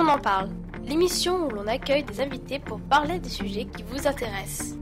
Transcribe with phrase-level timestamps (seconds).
[0.00, 0.48] On en parle,
[0.84, 4.76] l'émission où l'on accueille des invités pour parler des sujets qui vous intéressent.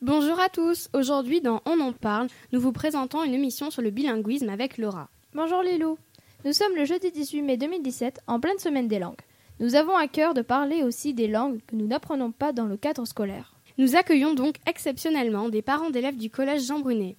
[0.00, 3.90] Bonjour à tous, aujourd'hui dans On en parle, nous vous présentons une émission sur le
[3.90, 5.10] bilinguisme avec Laura.
[5.34, 5.98] Bonjour Lilou,
[6.44, 9.20] nous sommes le jeudi 18 mai 2017 en pleine semaine des langues.
[9.60, 12.78] Nous avons à cœur de parler aussi des langues que nous n'apprenons pas dans le
[12.78, 13.52] cadre scolaire.
[13.76, 17.16] Nous accueillons donc exceptionnellement des parents d'élèves du collège Jean Brunet.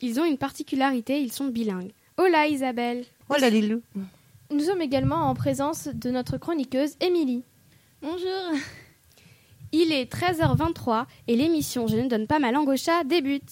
[0.00, 1.92] Ils ont une particularité, ils sont bilingues.
[2.16, 3.82] Hola Isabelle Hola Lilou
[4.50, 7.44] Nous sommes également en présence de notre chroniqueuse Émilie.
[8.00, 8.58] Bonjour
[9.72, 13.50] Il est 13h23 et l'émission Je ne donne pas ma langue au chat débute.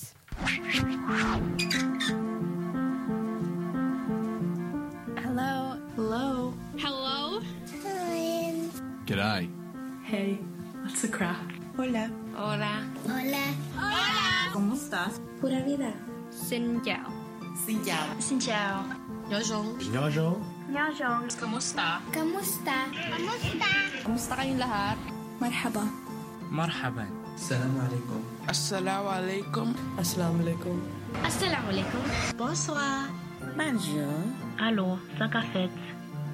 [10.11, 10.43] Hey,
[10.83, 11.39] what's the crack?
[11.79, 12.11] Hola.
[12.35, 12.83] Hola.
[13.07, 13.45] Hola.
[13.79, 14.51] Hola.
[14.53, 15.21] ¿Cómo estás?
[15.41, 15.95] Pura vida.
[16.33, 17.07] Xin chào.
[17.67, 18.07] Xin chào.
[18.21, 18.85] Xin chào.
[19.31, 19.79] Nhớ rong.
[19.93, 20.43] Nhớ rong.
[20.69, 21.29] Nhớ rong.
[21.41, 22.01] Kamusta?
[22.13, 22.91] Kamusta?
[22.91, 23.71] Kamusta?
[24.03, 24.99] Kamusta kayong lahat?
[25.39, 25.87] Marhaba.
[26.51, 27.11] Marhaban.
[27.39, 28.21] Assalamu alaikum.
[28.51, 29.69] Assalamu alaikum.
[29.97, 30.77] Assalamu alaikum.
[31.23, 32.03] Assalamu alaikum.
[32.37, 33.07] Bonsoir.
[33.55, 34.11] Bonjour.
[34.59, 35.31] Allô, ça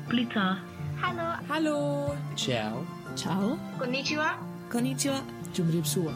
[0.09, 0.65] Plus tard.
[0.97, 1.37] Hello.
[1.50, 2.17] Hello.
[2.37, 2.95] Ciao.
[3.17, 3.56] Ciao.
[3.78, 4.39] Konnichiwa.
[4.70, 5.22] Konnichiwa
[5.55, 6.12] Jumrib suwa.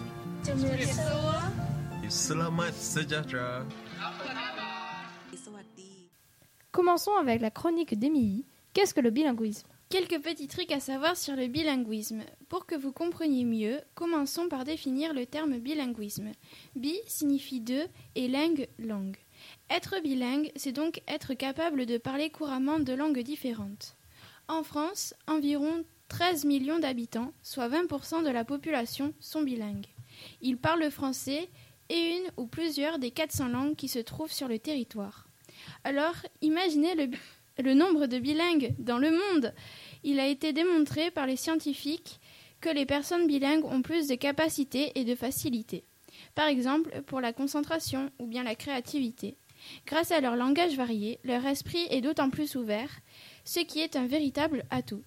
[2.08, 3.64] Selamat sejahtera.
[6.70, 8.44] Commençons avec la chronique d'Émilie.
[8.74, 9.66] Qu'est-ce que le bilinguisme?
[9.88, 12.22] Quelques petits trucs à savoir sur le bilinguisme.
[12.50, 16.32] Pour que vous compreniez mieux, commençons par définir le terme bilinguisme.
[16.76, 19.16] Bi signifie deux et lingue, langue.
[19.70, 23.96] Être bilingue, c'est donc être capable de parler couramment deux langues différentes.
[24.48, 29.86] En France, environ 13 millions d'habitants, soit 20% de la population, sont bilingues.
[30.42, 31.48] Ils parlent le français
[31.88, 35.28] et une ou plusieurs des 400 langues qui se trouvent sur le territoire.
[35.84, 37.10] Alors, imaginez le,
[37.62, 39.54] le nombre de bilingues dans le monde.
[40.02, 42.18] Il a été démontré par les scientifiques
[42.60, 45.84] que les personnes bilingues ont plus de capacités et de facilité.
[46.34, 49.36] Par exemple, pour la concentration ou bien la créativité.
[49.86, 52.90] Grâce à leur langage varié, leur esprit est d'autant plus ouvert,
[53.44, 55.04] ce qui est un véritable atout.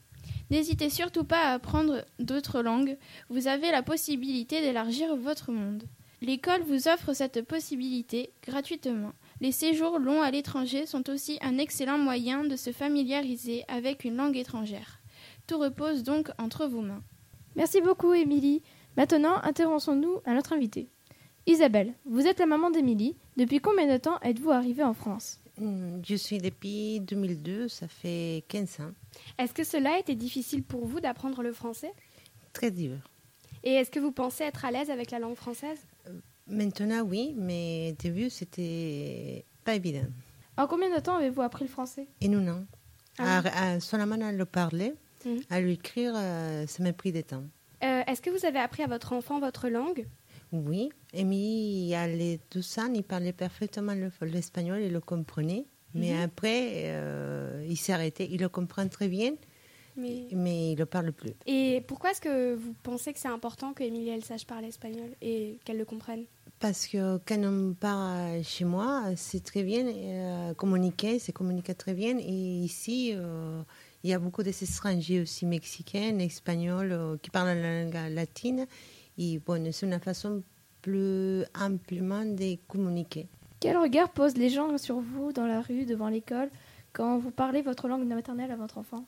[0.53, 2.95] N'hésitez surtout pas à apprendre d'autres langues,
[3.27, 5.81] vous avez la possibilité d'élargir votre monde.
[6.21, 9.13] L'école vous offre cette possibilité gratuitement.
[9.41, 14.15] Les séjours longs à l'étranger sont aussi un excellent moyen de se familiariser avec une
[14.15, 14.99] langue étrangère.
[15.47, 17.01] Tout repose donc entre vos mains.
[17.55, 18.61] Merci beaucoup Émilie.
[18.95, 20.87] Maintenant, intéressons-nous à notre invitée.
[21.47, 23.15] Isabelle, vous êtes la maman d'Émilie.
[23.37, 25.39] Depuis combien de temps êtes-vous arrivée en France?
[25.59, 28.91] Je suis depuis 2002, ça fait 15 ans.
[29.37, 31.91] Est-ce que cela a été difficile pour vous d'apprendre le français?
[32.53, 32.97] Très dur.
[33.63, 35.79] Et est-ce que vous pensez être à l'aise avec la langue française?
[36.47, 40.07] Maintenant, oui, mais au début, c'était pas évident.
[40.57, 42.07] En combien de temps avez-vous appris le français?
[42.19, 42.65] Et nous, non.
[43.17, 43.41] Ah.
[43.45, 44.93] À, à seulement à le parler,
[45.25, 45.39] Mhm.
[45.49, 47.43] à l'écrire, euh, ça m'a pris du temps.
[47.83, 50.05] Euh, Est-ce que vous avez appris à votre enfant votre langue?
[50.53, 54.99] Oui, Amy, il y a les 12 ans, il parlait parfaitement le- l'espagnol, il le
[55.01, 55.65] comprenait.
[55.95, 56.21] Mais Mhm.
[56.21, 58.27] après, euh, il s'est arrêté.
[58.31, 59.33] Il le comprend très bien,
[59.97, 60.27] Mais...
[60.31, 61.33] mais il ne le parle plus.
[61.47, 65.09] Et pourquoi est-ce que vous pensez que c'est important que Emilie elle sache parler espagnol
[65.21, 66.25] et qu'elle le comprenne?
[66.59, 71.93] Parce que quand on part chez moi, c'est très bien euh, communiquer, c'est communiquer très
[71.93, 72.17] bien.
[72.19, 72.31] Et
[72.63, 73.61] ici, euh,
[74.03, 78.65] il y a beaucoup d'étrangers aussi mexicains, espagnols, euh, qui parlent la langue latine.
[79.17, 80.41] Et bon, c'est une façon
[80.81, 83.27] plus amplement de communiquer.
[83.59, 86.49] Quel regard posent les gens sur vous dans la rue, devant l'école,
[86.91, 89.05] quand vous parlez votre langue maternelle à votre enfant?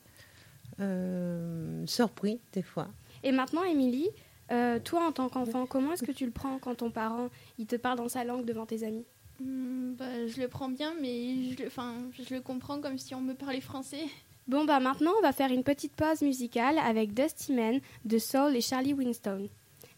[0.80, 2.88] Euh, surpris, des fois.
[3.24, 4.10] Et maintenant, Émilie,
[4.52, 7.66] euh, toi en tant qu'enfant, comment est-ce que tu le prends quand ton parent il
[7.66, 9.06] te parle dans sa langue devant tes amis?
[9.40, 13.16] Hmm, bah, je le prends bien, mais je le, enfin, je le comprends comme si
[13.16, 14.06] on me parlait français.
[14.48, 18.56] Bon bah maintenant on va faire une petite pause musicale avec Dusty Man de Soul
[18.56, 19.50] et Charlie Winston.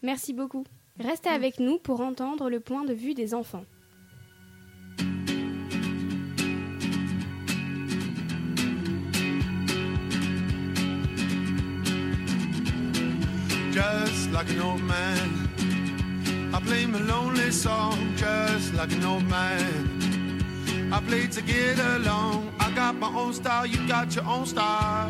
[0.02, 0.64] Merci beaucoup.
[0.98, 3.64] Restez avec nous pour entendre le point de vue des enfants.
[13.78, 15.48] just like an old man.
[16.52, 20.90] I play my lonely song just like an old man.
[20.92, 22.52] I play to get along.
[22.58, 25.08] I got my own style, you got your own style.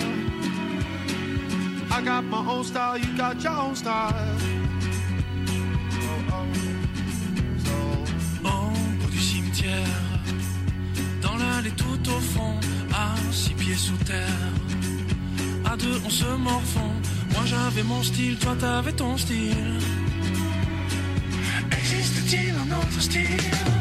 [1.90, 4.57] I got my own style, you got your own style.
[11.48, 12.54] L'allée tout au fond,
[12.92, 14.50] à six pieds sous terre.
[15.64, 16.92] À deux, on se morfond,
[17.32, 19.78] Moi j'avais mon style, toi t'avais ton style.
[21.78, 23.77] Existe-t-il un autre style?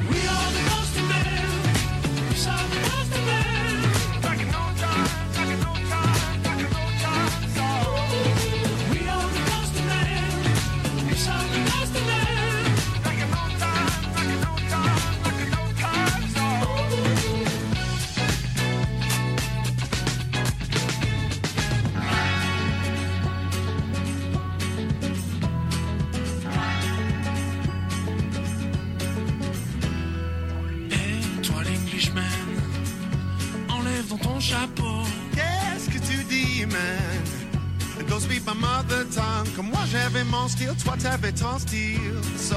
[38.18, 39.66] Don't speak my mother tongue.
[39.72, 42.20] Moi j'avais mon style, toi t'avais ton style.
[42.36, 42.56] So,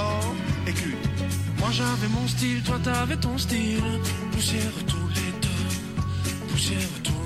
[0.66, 0.96] écoute.
[1.58, 4.00] Moi j'avais mon style, toi t'avais ton style.
[4.32, 7.19] Poussière tous les deux, poussière tous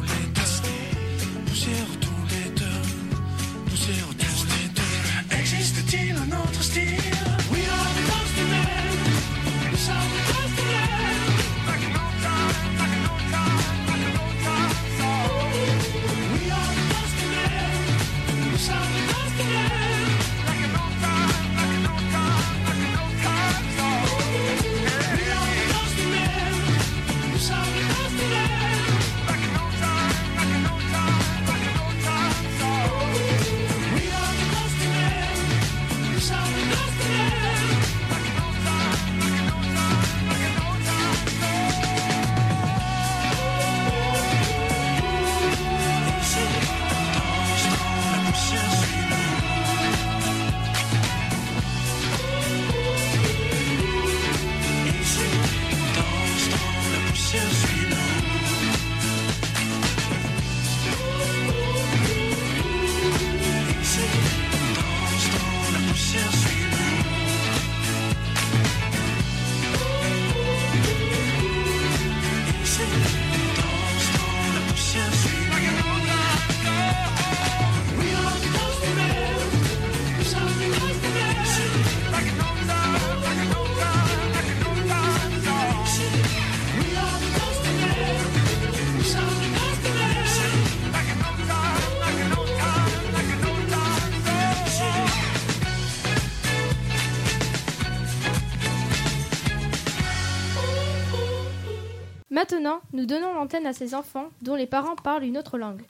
[102.34, 105.82] Maintenant, nous donnons l'antenne à ces enfants dont les parents parlent une autre langue.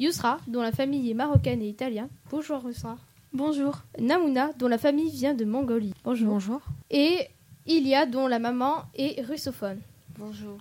[0.00, 2.08] Yusra, dont la famille est marocaine et italienne.
[2.28, 2.98] Bonjour Yusra.
[3.32, 3.78] Bonjour.
[4.00, 5.94] Namouna, dont la famille vient de Mongolie.
[6.02, 6.32] Bonjour.
[6.32, 6.60] Bonjour.
[6.90, 7.28] Et
[7.68, 9.78] Ilia, dont la maman est russophone.
[10.18, 10.58] Bonjour.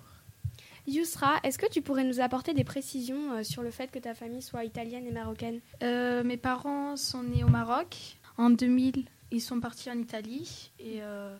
[0.85, 4.13] Yusra, est-ce que tu pourrais nous apporter des précisions euh, sur le fait que ta
[4.13, 5.59] famille soit italienne et marocaine?
[5.81, 7.97] Euh, mes parents sont nés au Maroc.
[8.37, 10.69] En 2000, ils sont partis en Italie.
[10.79, 11.35] Et euh,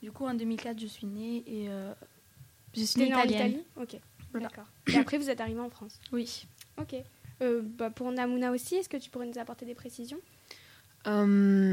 [0.00, 1.92] du coup, en 2004, je suis née et euh,
[2.74, 3.48] je suis née en italienne.
[3.50, 4.00] Italie Ok,
[4.32, 4.48] Voilà.
[4.48, 4.66] d'accord.
[4.92, 6.46] Et après, vous êtes arrivé en France Oui.
[6.80, 6.94] Ok.
[7.42, 10.18] Euh, bah, pour Namouna aussi, est-ce que tu pourrais nous apporter des précisions?
[11.06, 11.70] Euh,